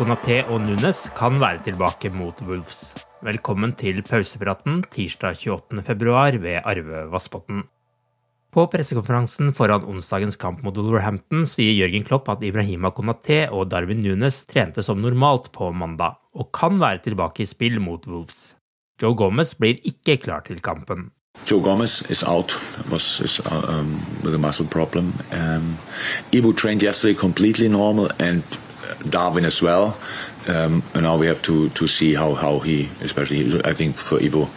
[0.00, 2.94] Konaté og Nunes kan være tilbake mot Wolves.
[3.20, 7.66] Velkommen til pausepraten tirsdag 28.2 ved Arve Vassbotn.
[8.48, 14.00] På pressekonferansen foran onsdagens kamp mot Wolverhampton sier Jørgen Klopp at Ibrahima Konaté og Darwin
[14.00, 18.54] Nunes trente som normalt på mandag, og kan være tilbake i spill mot Wolves.
[19.02, 21.10] Joe Gomez blir ikke klar til kampen.
[21.44, 22.56] Joe Gomez is out
[22.88, 25.12] was is, um, with a muscle problem.
[25.30, 25.76] Um,
[26.32, 28.42] Ibu trained yesterday completely normal and
[29.08, 29.96] Darwin as well.
[30.48, 34.18] Um, and now we have to to see how how he, especially I think for
[34.18, 34.48] Ibou,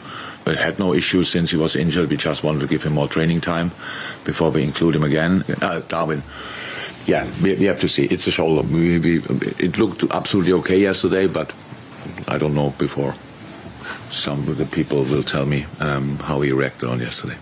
[0.45, 2.09] but had no issues since he was injured.
[2.09, 3.71] We just wanted to give him more training time
[4.25, 5.43] before we include him again.
[5.61, 6.23] Uh, Darwin.
[7.05, 8.05] Yeah, we, we, have to see.
[8.05, 8.61] It's a shoulder.
[8.61, 9.17] We, we,
[9.59, 11.53] it looked absolutely okay yesterday, but
[12.29, 13.13] I don't know before.
[14.09, 17.35] Some of the people will tell me um, how he reacted on yesterday.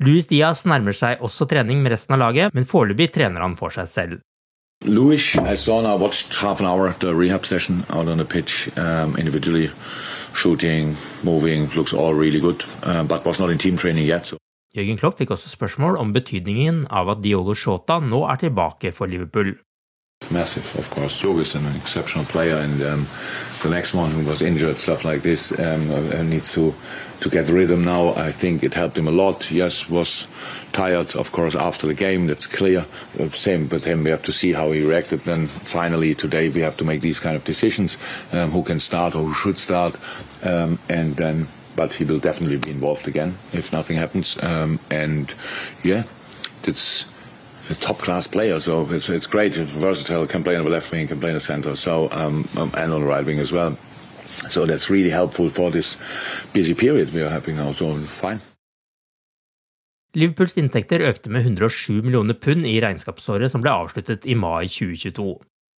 [0.00, 3.74] Luis Diaz nærmer seg også trening med resten av laget, men foreløpig trener han for
[3.74, 4.20] seg selv.
[4.84, 8.70] Louis, I saw now, watched half an hour the rehab session out on the pitch,
[8.78, 9.70] um, individually
[10.34, 14.26] shooting, moving, looks all really good, uh, but was not in team training yet.
[14.26, 14.38] So.
[14.76, 19.10] Jørgen Klopp fikk også spørsmål om betydningen av at Diogo Shota nå er tilbake for
[19.10, 19.56] Liverpool.
[20.30, 21.22] Massive, of course.
[21.22, 23.06] Joe is an exceptional player, and um,
[23.62, 26.74] the next one who was injured, stuff like this, um, uh, needs to
[27.20, 28.10] to get rhythm now.
[28.10, 29.50] I think it helped him a lot.
[29.50, 30.28] Yes, was
[30.72, 32.26] tired, of course, after the game.
[32.26, 32.84] That's clear.
[33.18, 34.04] Uh, same with him.
[34.04, 35.20] We have to see how he reacted.
[35.20, 37.96] Then finally today we have to make these kind of decisions:
[38.32, 39.96] um, who can start or who should start,
[40.44, 41.46] um, and then.
[41.74, 44.36] But he will definitely be involved again if nothing happens.
[44.42, 45.32] Um, and
[45.84, 46.02] yeah,
[46.66, 46.72] a
[47.74, 49.54] top class player, so it's it's great.
[49.54, 52.70] Versatile, can play on the left wing, can play in the centre, so um, um,
[52.76, 53.76] and on the right wing as well.
[54.48, 55.96] So that's really helpful for this
[56.52, 57.72] busy period we are having now.
[57.72, 58.40] So fine.
[60.16, 65.26] Liverpools inntekter økte med 107 millioner pund i regnskapsåret som ble avsluttet i mai 2022,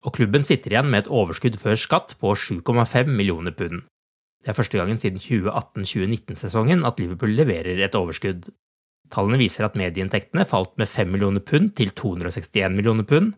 [0.06, 3.82] og klubben sitter igjen med et overskudd før skatt på 7,5 millioner pund.
[4.40, 8.48] Det er første gangen siden 2018-2019-sesongen at Liverpool leverer et overskudd.
[9.10, 13.32] Tallene viser at medieinntektene falt med 5 millioner pund til 261 millioner pund,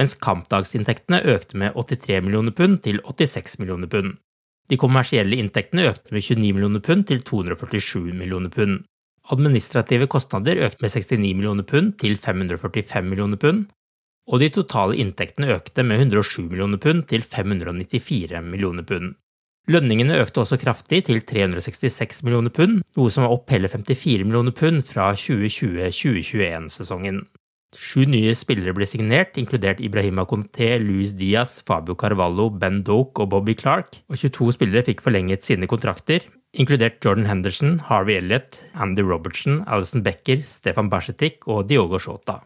[0.00, 4.14] mens kampdagsinntektene økte med 83 millioner pund til 86 millioner pund.
[4.70, 8.84] De kommersielle inntektene økte med 29 millioner pund til 247 millioner pund.
[9.30, 13.66] Administrative kostnader økte med 69 millioner pund til 545 millioner pund,
[14.30, 19.16] og de totale inntektene økte med 107 millioner pund til 594 millioner pund.
[19.68, 24.54] Lønningene økte også kraftig til 366 millioner pund, noe som var opp hele 54 millioner
[24.56, 27.26] pund fra 2020-2021-sesongen.
[27.76, 33.30] Sju nye spillere ble signert, inkludert Ibrahima Conté, Luis Diaz, Fabio Carvalho, Ben Doke og
[33.30, 39.04] Bobby Clark, og 22 spillere fikk forlenget sine kontrakter, inkludert Jordan Henderson, Harvey Elliot, Andy
[39.06, 42.40] Robertson, Alison Becker, Stefan Bashetik og Diogo Shota.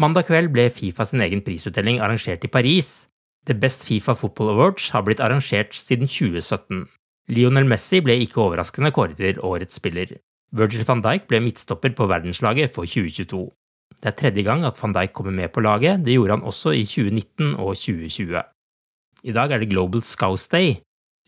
[0.00, 3.11] Mandag kveld ble Fifa sin egen prisutdeling arrangert i Paris.
[3.46, 6.84] The Best Fifa Football Awards har blitt arrangert siden 2017.
[7.34, 10.12] Lionel Messi ble ikke overraskende kåret til årets spiller.
[10.54, 13.48] Virgil van Dijk ble midtstopper på verdenslaget for 2022.
[13.98, 16.74] Det er tredje gang at van Dijk kommer med på laget, det gjorde han også
[16.76, 18.42] i 2019 og 2020.
[19.22, 20.76] I dag er det Global Scouse Day.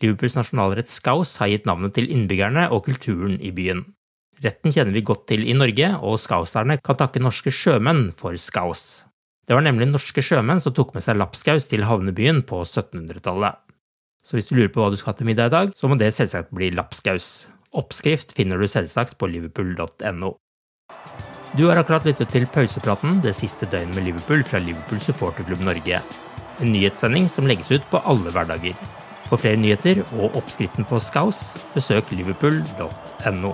[0.03, 3.85] Liverpools nasjonalrett Scouse har gitt navnet til innbyggerne og kulturen i byen.
[4.43, 9.05] Retten kjenner vi godt til i Norge, og scouserne kan takke norske sjømenn for skaus.
[9.45, 13.61] Det var nemlig norske sjømenn som tok med seg lapskaus til havnebyen på 1700-tallet.
[14.25, 15.99] Så hvis du lurer på hva du skal ha til middag i dag, så må
[16.01, 17.45] det selvsagt bli lapskaus.
[17.77, 20.31] Oppskrift finner du selvsagt på liverpool.no.
[21.55, 26.01] Du har akkurat lyttet til pausepraten det siste døgnet med Liverpool fra Liverpool supporterklubb Norge.
[26.59, 28.75] En nyhetssending som legges ut på alle hverdager.
[29.29, 33.53] For flere nyheter og oppskriften på skaus, besøk liverpool.no.